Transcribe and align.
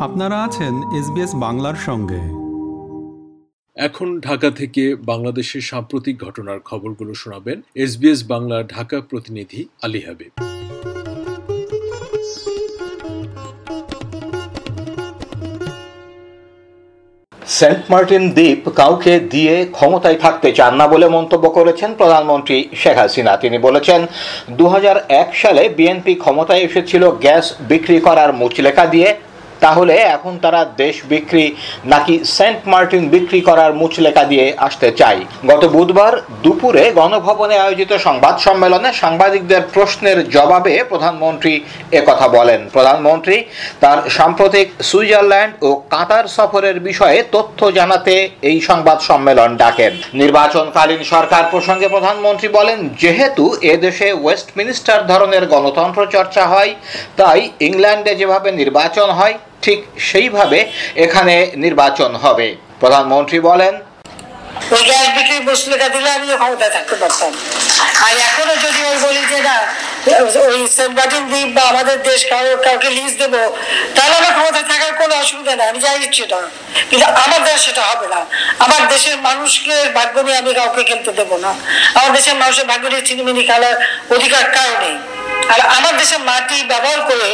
আপনারা 0.00 0.42
আছেন 0.42 0.74
এসবিএস 0.98 1.30
বাংলার 1.34 1.74
সঙ্গে। 1.86 2.20
এখন 3.76 4.20
ঢাকা 4.20 4.50
থেকে 4.50 4.96
বাংলাদেশের 4.96 5.60
সাম্প্রতিক 5.60 6.22
ঘটনার 6.24 6.60
খবরগুলো 6.60 7.14
শোনাবেন 7.14 7.62
এসবিএস 7.74 8.28
বাংলার 8.28 8.66
ঢাকা 8.66 9.00
প্রতিনিধি 9.00 9.68
আলী 9.82 10.00
হাবিব। 10.00 10.32
সেন্ট 17.46 17.78
মার্টিন 17.90 18.30
দ্বীপ 18.30 18.68
কাউকে 18.68 19.20
দিয়ে 19.20 19.66
ক্ষমতায় 19.70 20.18
থাকতে 20.18 20.52
চান 20.52 20.74
না 20.74 20.88
বলে 20.88 21.08
মন্তব্য 21.08 21.50
করেছেন 21.50 21.94
প্রধানমন্ত্রী 21.94 22.68
শেখ 22.74 22.96
হাসিনা। 22.96 23.36
তিনি 23.36 23.58
বলেছেন 23.58 24.06
দু 24.50 24.66
হাজার 24.68 25.04
এক 25.08 25.36
সালে 25.36 25.68
বিএনপি 25.68 26.14
ক্ষমতায় 26.14 26.60
এসেছিল 26.60 27.10
গ্যাস 27.10 27.54
বিক্রি 27.60 28.00
করার 28.00 28.32
মুচলেখা 28.32 28.86
দিয়ে 28.86 29.14
তাহলে 29.64 29.94
এখন 30.16 30.32
তারা 30.44 30.60
দেশ 30.82 30.96
বিক্রি 31.12 31.46
নাকি 31.92 32.14
সেন্ট 32.36 32.60
মার্টিন 32.72 33.04
বিক্রি 33.14 33.40
করার 33.48 33.72
মুচলেখা 33.80 34.24
দিয়ে 34.32 34.46
আসতে 34.66 34.88
চাই 35.00 35.18
গত 35.50 35.62
বুধবার 35.74 36.12
দুপুরে 36.44 36.84
গণভবনে 37.00 37.56
আয়োজিত 37.64 37.92
সংবাদ 38.06 38.34
সম্মেলনে 38.46 38.90
সাংবাদিকদের 39.02 39.62
প্রশ্নের 39.74 40.18
জবাবে 40.34 40.74
প্রধানমন্ত্রী 40.90 41.52
কথা 42.08 42.26
বলেন। 42.36 42.60
প্রধানমন্ত্রী 42.76 43.36
তার 43.82 43.98
সাম্প্রতিক 44.16 44.66
সুইজারল্যান্ড 44.90 45.52
ও 45.66 45.70
কাতার 45.94 46.26
সফরের 46.36 46.76
বিষয়ে 46.88 47.18
তথ্য 47.34 47.60
জানাতে 47.78 48.14
এই 48.50 48.58
সংবাদ 48.68 48.98
সম্মেলন 49.08 49.50
ডাকেন। 49.62 49.92
নির্বাচনকালীন 50.22 51.02
সরকার 51.14 51.42
প্রসঙ্গে 51.52 51.88
প্রধানমন্ত্রী 51.94 52.48
বলেন, 52.58 52.78
যেহেতু 53.02 53.44
এদেশে 53.74 54.08
ওয়েস্টমিনিস্টার 54.22 55.00
ধরনের 55.10 55.44
গণতন্ত্র 55.54 56.00
চর্চা 56.14 56.44
হয়, 56.52 56.72
তাই 57.20 57.40
ইংল্যান্ডে 57.68 58.12
যেভাবে 58.20 58.48
নির্বাচন 58.60 59.08
হয় 59.18 59.34
ঠিক 59.68 59.80
সেইভাবে 60.10 60.58
এখানে 61.04 61.34
নির্বাচন 61.64 62.10
হবে। 62.24 62.48
প্রধানমন্ত্রী 62.82 63.38
বলেন 63.50 63.74
ক্ষমতায় 66.40 66.72
থাকতে 66.76 66.96
পারতাম। 67.02 67.32
আর 68.06 68.14
এখনও 68.28 68.56
যদি 68.64 68.80
ওই 68.90 68.96
না, 69.48 69.56
ওই 70.48 70.58
বা 71.56 71.62
আমাদের 71.72 71.96
দেশ 72.08 72.20
কারও 72.30 72.52
কাউকে 72.66 72.88
লিজ 72.98 73.12
দেব, 73.20 73.34
তাহলে 73.94 74.14
আমার 74.20 74.32
ক্ষমতায় 74.36 74.66
থাকার 74.70 74.92
কোনো 75.00 75.14
অসুবিধা 75.22 75.52
নেই, 75.58 75.66
আমি 75.70 75.80
যাই 75.84 75.96
ইচ্ছে 76.06 76.24
না 76.32 76.44
কিন্তু 76.88 77.04
আমার 77.24 77.40
সেটা 77.66 77.82
হবে 77.90 78.06
না। 78.14 78.20
আমার 78.68 78.88
দেশের 78.88 79.16
মানুষকে 79.28 79.74
ভাগ্য 79.98 80.14
নিয়ে 80.26 80.38
আমি 80.42 80.50
কাউকে 80.54 80.82
খেলতে 80.90 81.10
দেবো 81.18 81.36
না। 81.44 81.50
আমার 81.98 82.12
দেশের 82.16 82.36
মানুষের 82.42 82.66
ভাগ্য 82.70 82.84
নিয়ে 82.92 83.04
চিনিমিনি 83.08 83.42
খেলার 83.48 83.74
অধিকার 84.16 84.44
কারও 84.56 84.76
নেই। 84.84 84.96
আর 85.52 85.60
আমার 85.76 85.94
দেশের 85.96 86.20
মাটি 86.30 86.56
ব্যবহার 86.72 87.00
করে 87.10 87.28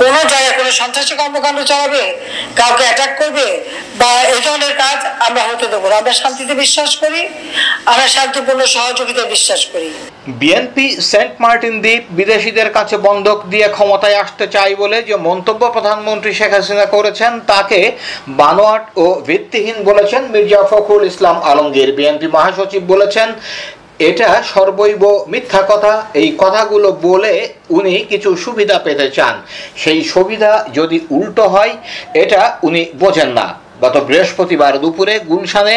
কোনো 0.00 0.20
জায়গায় 0.32 0.54
কোনো 0.58 0.70
সন্ত্রাসী 0.80 1.14
কর্মকাণ্ড 1.20 1.58
চালাবে, 1.70 2.04
কাউকে 2.56 2.82
অ্যাটাক 2.88 3.12
করবে, 3.20 3.46
বা 4.00 4.10
এই 4.34 4.40
ধরনের 4.46 4.72
আমরা 5.32 5.50
হতে 5.50 5.66
দেবো 5.72 5.86
আমরা 6.00 6.14
শান্তিতে 6.22 6.54
বিশ্বাস 6.64 6.90
করি, 7.02 7.20
আমরা 7.90 8.06
শান্তিপূর্ণ 8.16 8.60
বিশ্বাস 9.34 9.62
করি। 9.72 9.88
বিএনপি 10.40 10.86
সেন্ট 11.10 11.34
মার্টিন 11.44 11.76
দ্বীপ 11.84 12.02
বিদেশিদের 12.18 12.68
কাছে 12.76 12.96
বন্ধক 13.06 13.38
দিয়ে 13.52 13.66
ক্ষমতায় 13.76 14.20
আসতে 14.22 14.46
চাই 14.54 14.72
বলে 14.82 14.98
যে 15.08 15.16
মন্তব্য 15.28 15.62
প্রধানমন্ত্রী 15.76 16.30
শেখ 16.38 16.52
হাসিনা 16.56 16.86
করেছেন, 16.96 17.32
তাকে 17.52 17.80
বানোয়াট 18.40 18.84
ও 19.02 19.06
ভিত্তিহীন 19.28 19.78
বলেছেন 19.88 20.22
মির্জা 20.34 20.62
ফখরুল 20.70 21.04
ইসলাম 21.12 21.36
আলমগীর। 21.50 21.90
বিএনপি 21.98 22.28
মহাসচিব 22.36 22.82
বলেছেন, 22.92 23.28
এটা 24.08 24.28
সর্বৈব 24.52 25.02
মিথ্যা 25.32 25.62
কথা। 25.70 25.92
এই 26.20 26.28
কথাগুলো 26.42 26.88
বলে 27.08 27.34
উনি 27.78 27.94
কিছু 28.10 28.30
সুবিধা 28.44 28.76
পেতে 28.86 29.06
চান। 29.16 29.34
সেই 29.82 30.00
সুবিধা 30.12 30.52
যদি 30.78 30.98
উল্টো 31.16 31.44
হয়, 31.54 31.72
এটা 32.22 32.42
উনি 32.68 32.82
বোঝেন 33.02 33.30
না। 33.40 33.46
গত 33.82 33.96
বৃহস্পতিবার 34.08 34.72
দুপুরে 34.82 35.14
গুলশানে 35.30 35.74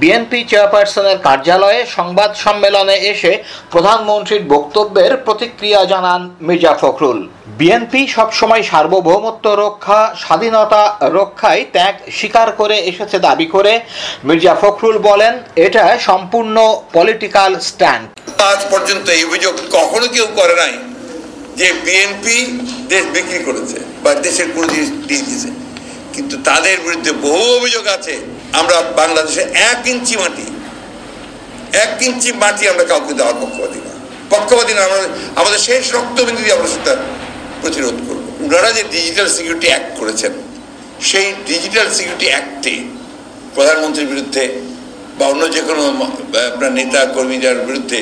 বিএনপি 0.00 0.40
চেয়ারপারসনের 0.50 1.18
কার্যালয়ে 1.26 1.80
সংবাদ 1.96 2.30
সম্মেলনে 2.44 2.96
এসে 3.12 3.32
প্রধানমন্ত্রীর 3.72 4.42
বক্তব্যের 4.54 5.12
প্রতিক্রিয়া 5.26 5.80
জানান 5.92 6.20
মির্জা 6.46 6.74
ফখরুল। 6.82 7.20
বিএনপি 7.58 8.00
সবসময় 8.16 8.62
সার্বভৌমত্ব 8.70 9.46
রক্ষা, 9.64 10.00
স্বাধীনতা 10.24 10.82
রক্ষায় 11.18 11.62
ত্যাগ 11.74 11.94
স্বীকার 12.18 12.48
করে 12.60 12.76
এসেছে 12.90 13.16
দাবি 13.26 13.46
করে 13.54 13.72
মির্জা 14.26 14.54
ফখরুল 14.62 14.96
বলেন, 15.08 15.32
এটা 15.66 15.82
সম্পূর্ণ 16.08 16.56
পলিটিক্যাল 16.96 17.52
স্ট্যান্ড। 17.68 18.04
আজ 18.50 18.60
পর্যন্ত 18.72 19.06
এই 19.16 19.22
অভিযোগ 19.28 19.54
কখনো 19.76 20.06
কেউ 20.14 20.26
করে 20.38 20.54
নাই 20.62 20.74
যে 21.58 21.68
বিএনপি 21.84 22.36
দেশ 22.92 23.04
বিক্রি 23.14 23.40
করেছে 23.46 23.78
বা 24.04 24.10
দেশের 24.26 24.48
কোনো 24.54 24.66
জিনিস 24.72 24.90
দিয়ে 25.08 25.22
দিয়েছে। 25.26 25.50
কিন্তু 26.14 26.34
তাদের 26.48 26.76
বিরুদ্ধে 26.86 27.12
বহু 27.26 27.44
অভিযোগ 27.58 27.84
আছে। 27.96 28.14
আমরা 28.60 28.76
বাংলাদেশে 29.00 29.42
এক 29.70 29.80
ইঞ্চি 29.92 30.14
মাটি, 30.22 30.46
এক 31.84 31.94
ইঞ্চি 32.08 32.30
মাটি 32.42 32.64
আমরা 32.72 32.84
কাউকে 32.90 33.12
দেওয়ার 33.18 33.36
পক্ষপাতি 33.42 33.78
না। 33.86 33.92
পক্ষপাতি 34.32 34.72
না, 34.76 34.80
আমরা 34.88 35.00
আমাদের 35.40 35.60
শেষ 35.68 35.84
রক্তবিন্দু 35.96 36.40
দিয়ে 36.44 36.56
আমরা 36.58 36.68
সেটা 36.74 36.94
প্রতিরোধ 37.62 37.96
করব। 38.06 38.24
ওনারা 38.44 38.70
যে 38.78 38.82
ডিজিটাল 38.94 39.28
সিকিউরিটি 39.36 39.68
অ্যাক্ট 39.72 39.90
করেছেন, 40.00 40.32
সেই 41.10 41.28
ডিজিটাল 41.50 41.86
সিকিউরিটি 41.96 42.26
অ্যাক্টে 42.32 42.74
প্রধানমন্ত্রীর 43.56 44.10
বিরুদ্ধে 44.12 44.44
বা 45.18 45.24
অন্য 45.32 45.42
যে 45.54 45.62
কোনো 45.68 45.82
আপনার 46.50 46.72
নেতা 46.78 47.00
কর্মীদের 47.16 47.56
বিরুদ্ধে 47.68 48.00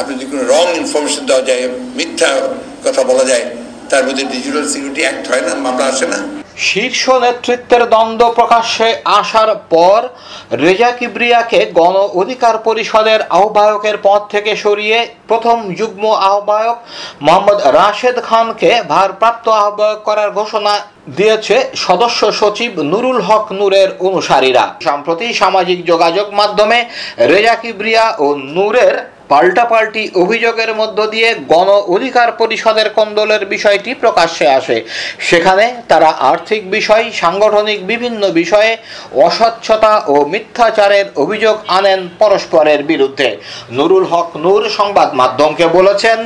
আপনি 0.00 0.12
যদি 0.16 0.26
কোনো 0.32 0.42
রং 0.54 0.66
ইনফরমেশন 0.82 1.22
দেওয়া 1.28 1.44
যায়, 1.48 1.64
মিথ্যা 1.98 2.30
কথা 2.84 3.02
বলা 3.10 3.24
যায়, 3.30 3.44
তার 3.90 4.02
মধ্যে 4.06 4.24
ডিজিটাল 4.34 4.64
সিকিউরিটি 4.72 5.02
অ্যাক্ট 5.06 5.24
হয় 5.30 5.44
না, 5.46 5.52
মামলা 5.64 5.84
আসে 5.92 6.06
না। 6.14 6.18
শীর্ষ 6.58 7.10
নেতৃত্বের 7.10 7.82
দ্বন্দ্ব 7.86 8.32
প্রকাশ্যে 8.32 8.96
আসার 9.04 9.50
পর 9.70 10.00
রেজা 10.52 10.90
কিবরিয়াকে 10.90 11.60
গণ 11.74 11.96
অধিকার 12.14 12.58
পরিষদের 12.58 13.20
আহ্বায়কের 13.30 13.96
পদ 14.02 14.20
থেকে 14.30 14.56
সরিয়ে 14.56 15.06
প্রথম 15.28 15.74
যুগ্ম 15.74 16.04
আহ্বায়ক 16.12 16.76
মোহাম্মদ 17.20 17.58
রাশেদ 17.72 18.16
খানকে 18.20 18.70
ভারপ্রাপ্ত 18.88 19.48
আহ্বায়ক 19.48 20.02
করার 20.02 20.30
ঘোষণা 20.30 20.74
দিয়েছে 21.16 21.56
সদস্য 21.76 22.32
সচিব 22.32 22.72
নুরুল 22.82 23.20
হক 23.20 23.52
নূরের 23.52 23.88
অনুসারীরা। 23.98 24.74
সম্প্রতি 24.84 25.34
সামাজিক 25.34 25.86
যোগাযোগ 25.86 26.26
মাধ্যমে 26.34 26.78
রেজা 27.18 27.54
কিবরিয়া 27.54 28.16
ও 28.18 28.26
নূরের 28.34 29.15
পাল্টাপাল্টি 29.32 30.04
অভিযোগের 30.22 30.70
মধ্য 30.80 30.98
দিয়ে 31.14 31.28
গণ 31.52 31.68
অধিকার 31.94 32.28
পরিষদের 32.40 32.88
কন্দলের 32.98 33.42
বিষয়টি 33.54 33.90
প্রকাশ্যে 34.02 34.46
আসে। 34.58 34.76
সেখানে 35.28 35.64
তারা 35.90 36.10
আর্থিক 36.30 36.62
বিষয়, 36.76 37.04
সাংগঠনিক 37.22 37.78
বিভিন্ন 37.92 38.22
বিষয়ে 38.40 38.70
অস্বচ্ছতা 39.26 39.92
ও 40.12 40.14
মিথ্যাচারের 40.32 41.06
অভিযোগ 41.22 41.56
আনেন 41.76 42.00
পরস্পরের 42.22 42.80
বিরুদ্ধে। 42.90 43.28
নুরুল 43.76 44.04
হক 44.12 44.28
নূর 44.44 44.62
সংবাদ 44.78 45.08
মাধ্যমকে 45.20 45.64
বলেছেন, 45.78 46.18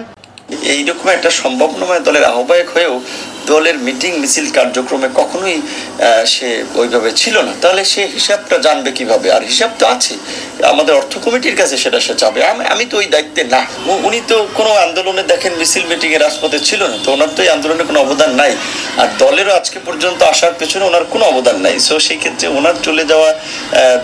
এইরকম 0.75 1.06
একটা 1.17 1.31
সম্ভব 1.41 1.71
নয় 1.82 2.03
দলের 2.06 2.25
আহ্বায়ক 2.31 2.69
হয়েও 2.75 2.94
দলের 3.46 3.76
মিটিং, 3.86 4.12
মিছিল 4.22 4.46
কার্যক্রমে 4.58 5.08
কখনোই 5.20 5.56
সে 6.34 6.48
ওইভাবে 6.80 7.10
ছিল 7.20 7.36
না। 7.46 7.52
তাহলে 7.62 7.82
সে 7.92 8.02
হিসাবটা 8.16 8.56
জানবে 8.66 8.90
কীভাবে? 8.98 9.28
আর 9.36 9.42
হিসাব 9.50 9.70
তো 9.78 9.84
আছে। 9.94 10.14
আমাদের 10.72 10.94
অর্থ 11.00 11.12
কমিটির 11.24 11.56
কাছে 11.60 11.76
সেটা 11.84 12.00
সে 12.06 12.14
চাবে। 12.22 12.40
আমি 12.72 12.84
তো 12.90 12.94
ওই 13.00 13.06
দায়িত্বে 13.14 13.42
না। 13.54 13.60
উনি 14.08 14.20
তো 14.30 14.36
কোনো 14.58 14.70
আন্দোলনে 14.86 15.22
দেখেন 15.32 15.52
মিছিল 15.60 15.84
মিটিং 15.90 16.10
এর 16.16 16.22
রাজপথে 16.26 16.58
ছিল 16.68 16.80
না। 16.92 16.96
তো 17.04 17.08
ওনার 17.14 17.30
তো 17.36 17.40
এই 17.42 17.50
আন্দোলনে 17.56 17.84
কোনো 17.90 17.98
অবদান 18.04 18.30
নাই। 18.40 18.52
আর 19.02 19.08
দলেরও 19.22 19.52
আজকে 19.60 19.78
পর্যন্ত 19.86 20.20
আসার 20.32 20.54
পেছনে 20.60 20.84
ওনার 20.90 21.04
কোনো 21.12 21.24
অবদান 21.32 21.56
নাই। 21.64 21.76
সো 21.86 21.94
সেই 22.06 22.18
ক্ষেত্রে 22.22 22.46
ওনার 22.58 22.76
চলে 22.86 23.04
যাওয়া 23.10 23.30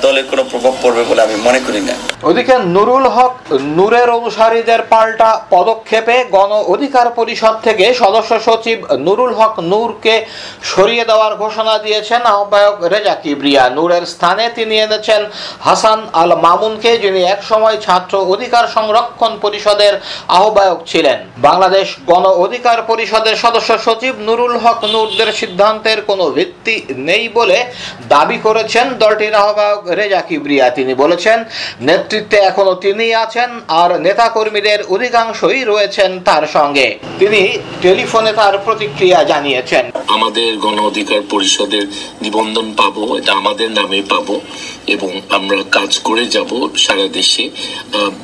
দলের 0.04 0.26
কোনো 0.30 0.42
প্রভাব 0.50 0.74
পড়বে 0.82 1.02
বলে 1.10 1.20
আমি 1.26 1.36
মনে 1.46 1.60
করি 1.66 1.80
না। 1.88 1.94
ওদিকে 2.28 2.54
নুরুল 2.74 3.06
হক, 3.16 3.32
নূরের 3.76 4.08
অনুসারীদের 4.18 4.80
পাল্টা 4.92 5.30
পদক্ষেপে 5.54 6.16
গণ 6.36 6.50
অধিকার 6.74 7.06
পরিষদ 7.18 7.54
থেকে 7.66 7.84
সদস্য 8.02 8.32
সচিব 8.46 8.78
নুরুল 9.06 9.25
হক 9.38 9.54
নূরকে 9.70 10.14
সরিয়ে 10.72 11.04
দেওয়ার 11.10 11.32
ঘোষণা 11.42 11.74
দিয়েছেন 11.78 12.20
আহ্বায়ক 12.34 12.76
রেজা 12.92 13.14
কিবরিয়া। 13.22 13.62
নূরের 13.76 14.04
স্থানে 14.14 14.44
তিনি 14.56 14.74
এনেছেন 14.86 15.22
হাসান 15.66 16.00
আল 16.22 16.30
মামুনকে, 16.44 16.90
যিনি 16.98 17.20
একসময় 17.34 17.76
ছাত্র 17.86 18.14
অধিকার 18.34 18.64
সংরক্ষণ 18.76 19.32
পরিষদের 19.44 19.94
আহ্বায়ক 20.38 20.78
ছিলেন। 20.90 21.18
বাংলাদেশ 21.48 21.86
গণ 22.10 22.24
অধিকার 22.44 22.78
পরিষদের 22.90 23.36
সদস্য 23.44 23.70
সচিব 23.86 24.14
নুরুল 24.26 24.54
হক 24.62 24.80
নূরদের 24.94 25.30
সিদ্ধান্তের 25.40 25.98
কোনো 26.10 26.24
ভিত্তি 26.36 26.76
নেই 27.08 27.24
বলে 27.38 27.58
দাবি 28.08 28.38
করেছেন 28.46 28.86
দলটির 29.02 29.34
আহ্বায়ক 29.42 29.82
রেজা 29.98 30.20
কিবরিয়া। 30.28 30.66
তিনি 30.78 30.92
বলেছেন, 31.02 31.38
নেতৃত্বে 31.88 32.38
এখনও 32.50 32.74
তিনি 32.84 33.06
আছেন 33.24 33.50
আর 33.82 33.90
নেতাকর্মীদের 34.06 34.80
অধিকাংশই 34.94 35.60
রয়েছেন 35.64 36.10
তার 36.28 36.44
সঙ্গে। 36.56 36.86
তিনি 37.20 37.40
টেলিফোনে 37.82 38.32
তার 38.40 38.54
প্রতিক্রিয়া 38.66 39.15
জানিয়েছেন। 39.24 39.90
আমাদের 40.06 40.58
গণ 40.58 40.78
অধিকার 40.78 41.20
পরিষদের 41.30 41.86
নিবন্ধন 42.22 42.74
পাবো, 42.76 43.16
এটা 43.16 43.32
আমাদের 43.32 43.70
নামে 43.70 44.02
পাবো, 44.02 44.40
এবং 44.86 45.20
আমরা 45.28 45.56
কাজ 45.70 45.98
করে 45.98 46.26
যাব 46.26 46.68
সারা 46.76 47.08
দেশে। 47.08 47.50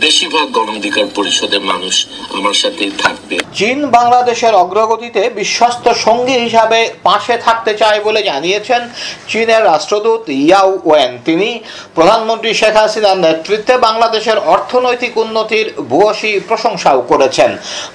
বেশিরভাগ 0.01 0.51
গণ 0.53 0.69
অধিকার 0.77 1.07
পরিষদের 1.15 1.61
মানুষ 1.61 2.07
আমার 2.31 2.53
সাথে 2.53 2.91
থাকবে। 2.99 3.42
চীন 3.59 3.79
বাংলাদেশের 3.97 4.55
অগ্রগতিতে 4.63 5.23
বিশ্বস্ত 5.41 5.85
সঙ্গী 6.05 6.37
হিসাবে 6.45 6.81
পাশে 7.09 7.35
থাকতে 7.47 7.73
চায় 7.81 8.01
বলে 8.07 8.21
জানিয়েছেন 8.31 8.83
চীনের 9.31 9.63
রাষ্ট্রদূত 9.71 10.23
ইয়াও 10.43 10.71
ওয়েন। 10.89 11.13
তিনি 11.29 11.49
প্রধানমন্ত্রী 11.97 12.51
শেখ 12.61 12.75
হাসিনার 12.83 13.23
নেতৃত্বে 13.27 13.75
বাংলাদেশের 13.87 14.39
অর্থনৈতিক 14.55 15.13
উন্নতির 15.25 15.67
ভূয়সী 15.91 16.33
প্রশংসাও 16.49 17.01
করেছেন। 17.11 17.51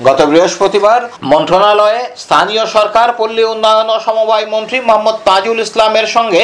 গত 0.08 0.20
বৃহস্পতিবার 0.32 1.00
মন্ত্রণালয়ে 1.32 2.00
স্থানীয় 2.24 2.64
সরকার, 2.76 3.08
পল্লী 3.20 3.44
উন্নয়ন 3.54 3.88
ও 3.96 3.98
সমবায় 4.06 4.48
মন্ত্রী 4.54 4.78
মোহাম্মদ 4.88 5.18
তাজুল 5.28 5.60
ইসলামের 5.66 6.08
সঙ্গে 6.16 6.42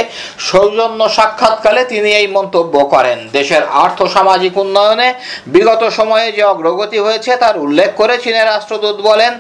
সৌজন্য 0.50 1.02
সাক্ষাৎকালে 1.18 1.82
তিনি 1.92 2.10
এই 2.20 2.28
মন্তব্য 2.38 2.76
করেন। 2.94 3.18
দেশের 3.38 3.64
আর্থ 3.84 4.00
সামাজিক 4.16 4.54
উন্নয়নে 4.64 5.10
বিগত 5.54 5.82
সময়ে 5.98 6.28
যে 6.38 6.44
অগ্রগতি 6.54 6.98
হয়েছে 7.06 7.32
তার 7.44 7.56
উল্লেখ 7.66 7.90
করে 8.00 8.16
চীনের 8.26 8.52
রাষ্ট্রদূত 8.54 8.98
বলেন, 9.10 9.34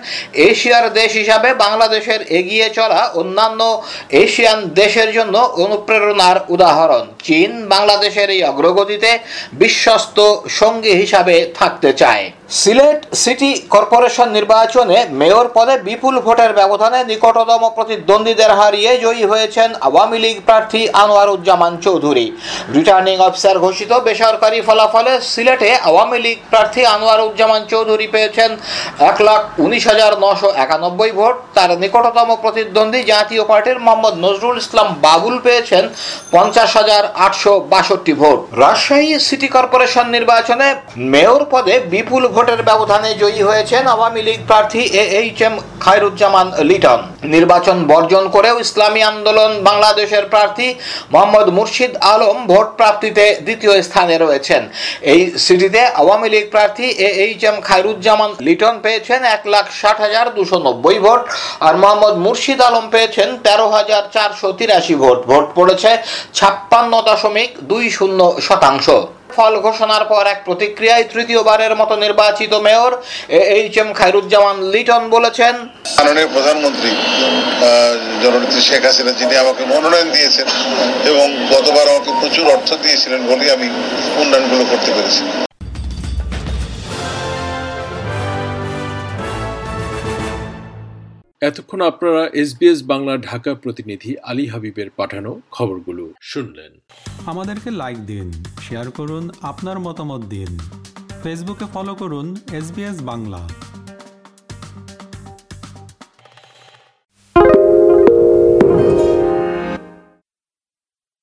এশিয়ার 0.49 0.87
দেশ 0.99 1.11
হিসাবে 1.21 1.49
বাংলাদেশের 1.63 2.21
এগিয়ে 2.39 2.67
চলা 2.77 3.01
অন্যান্য 3.21 3.61
এশিয়ান 4.23 4.59
দেশের 4.81 5.09
জন্য 5.17 5.35
অনুপ্রেরণার 5.63 6.37
উদাহরণ। 6.53 7.05
চীন 7.27 7.51
বাংলাদেশের 7.73 8.29
এই 8.35 8.41
অগ্রগতিতে 8.51 9.11
বিশ্বস্ত 9.61 10.17
সঙ্গী 10.59 10.93
হিসাবে 11.01 11.35
থাকতে 11.59 11.89
চায়। 12.01 12.25
সিলেট 12.49 12.99
সিটি 13.21 13.51
কর্পোরেশন 13.73 14.27
নির্বাচনে 14.37 14.97
মেয়র 15.19 15.47
পদে 15.55 15.75
বিপুল 15.87 16.15
ভোটের 16.25 16.51
ব্যবধানে 16.59 16.99
নিকটতম 17.11 17.61
প্রতিদ্বন্দ্বীদের 17.77 18.51
হারিয়ে 18.59 18.91
জয়ী 19.03 19.23
হয়েছেন 19.31 19.69
আওয়ামী 19.87 20.17
লীগ 20.23 20.37
প্রার্থী 20.47 20.81
আনোয়ারুজ্জামান 21.03 21.73
চৌধুরী। 21.85 22.25
রিটার্নিং 22.75 23.15
অফিসার 23.27 23.57
ঘোষিত 23.65 23.91
বেসরকারি 24.07 24.59
ফলাফলে 24.67 25.13
সিলেটে 25.31 25.69
আওয়ামী 25.89 26.19
লীগ 26.25 26.37
প্রার্থী 26.51 26.81
আনোয়ারুজ্জামান 26.95 27.61
চৌধুরী 27.71 28.07
পেয়েছেন 28.13 28.49
এক 29.09 29.17
লাখ 29.27 29.41
উনিশ 29.65 29.83
হাজার 29.91 30.11
নশো 30.23 30.49
একানব্বই 30.63 31.11
ভোট। 31.17 31.35
তার 31.55 31.69
নিকটতম 31.83 32.29
প্রতিদ্বন্দ্বী 32.43 33.01
জাতীয় 33.11 33.43
পার্টির 33.51 33.77
মোহাম্মদ 33.85 34.15
নজরুল 34.25 34.57
ইসলাম 34.63 34.87
বাবুল 35.05 35.35
পেয়েছেন 35.45 35.83
পঞ্চাশ 36.33 36.69
হাজার 36.79 37.03
আটশো 37.25 37.53
বাষট্টি 37.71 38.13
ভোট। 38.19 38.39
রাজশাহী 38.63 39.09
সিটি 39.27 39.47
কর্পোরেশন 39.55 40.05
নির্বাচনে 40.15 40.67
মেয়র 41.13 41.43
পদে 41.53 41.75
বিপুল 41.93 42.23
ভোটের 42.35 42.61
ব্যবধানে 42.69 43.09
জয়ী 43.21 43.41
হয়েছেন 43.49 43.83
আওয়ামী 43.95 44.21
লীগ 44.27 44.39
প্রার্থী 44.49 44.81
A 45.01 45.03
H 45.19 45.39
M 45.47 45.53
Khairuzzaman 45.83 46.47
Liton. 46.69 46.99
নির্বাচন 47.35 47.77
বর্জন 47.91 48.23
করেও 48.35 48.55
ইসলামী 48.65 49.01
আন্দোলন 49.11 49.51
বাংলাদেশের 49.67 50.25
প্রার্থী 50.33 50.67
মোহাম্মদ 51.13 51.47
মুর্শিদ 51.57 51.93
আলম 52.13 52.37
ভোট 52.51 52.67
প্রাপ্তিতে 52.79 53.25
দ্বিতীয় 53.45 53.73
স্থানে 53.87 54.15
রয়েছেন। 54.17 54.61
এই 55.13 55.21
সিটিতে 55.45 55.81
আওয়ামী 56.01 56.27
লীগ 56.33 56.45
প্রার্থী 56.53 56.85
A 57.07 57.09
H 57.25 57.41
M 57.49 57.57
Khairuzzaman 57.67 58.31
Liton 58.47 58.75
পেয়েছেন 58.85 59.19
এক 59.35 59.43
লাখ 59.53 59.65
ষাট 59.79 59.97
হাজার 60.05 60.25
দুশো 60.37 60.57
নব্বই 60.67 60.97
ভোট 61.05 61.21
আর 61.65 61.73
মোহাম্মদ 61.81 62.15
মুর্শিদ 62.25 62.59
আলম 62.67 62.85
পেয়েছেন 62.93 63.29
তেরো 63.45 63.67
হাজার 63.77 64.03
চারশো 64.15 64.49
তিরাশি 64.59 64.95
ভোট। 65.01 65.19
ভোট 65.29 65.45
পড়েছে 65.57 65.91
ছাপ্পান্ন 66.37 66.93
দশমিক 67.09 67.51
দুই 67.71 67.85
শূন্য 67.97 68.19
শতাংশ। 68.47 68.87
ফল 69.35 69.53
ঘোষণার 69.65 70.03
পর 70.11 70.23
এক 70.33 70.39
প্রতিক্রিয়ায় 70.47 71.05
তৃতীয়বারের 71.13 71.73
মতো 71.81 71.93
নির্বাচিত 72.05 72.53
mayor 72.65 72.91
H 73.57 73.75
M 73.83 73.89
Khairuzzaman 73.99 74.57
Liton 74.73 75.03
বলেছেন, 75.15 75.53
মাননীয় 75.97 76.29
প্রধানমন্ত্রী 76.35 76.91
জননেত্রী 78.23 78.61
শেখ 78.69 78.83
হাসিনা, 78.87 79.11
যিনি 79.19 79.35
আমাকে 79.43 79.63
মনোনয়ন 79.71 80.09
দিয়েছেন 80.15 80.47
এবং 81.11 81.27
গতবার 81.53 81.85
আমাকে 81.93 82.11
প্রচুর 82.21 82.45
অর্থ 82.55 82.69
দিয়েছিলেন 82.83 83.21
বলেই 83.29 83.49
আমি 83.55 83.67
উন্নয়নগুলো 84.21 84.63
করতে 84.71 84.91
পেরেছি। 84.95 85.23
এতক্ষণ 91.43 91.81
আপনারা 91.81 92.29
এসবিএস 92.33 92.83
বাংলা 92.83 93.17
ঢাকা 93.17 93.55
প্রতিনিধি 93.55 94.15
আলী 94.23 94.45
হাবিবের 94.47 94.89
পাঠানো 94.89 95.41
খবরগুলো 95.51 96.13
শুনলেন। 96.21 96.71
আমাদেরকে 97.25 97.71
লাইক 97.71 98.05
দিন 98.05 98.31
শেয়ার 98.61 98.91
করুন, 98.91 99.29
আপনার 99.41 99.79
মতামত 99.79 100.21
দিন। 100.25 100.59
ফেসবুকে 101.23 101.65
ফলো 101.73 101.95
করুন 101.95 102.35
এস 102.51 102.67
বাংলা। 103.01 103.49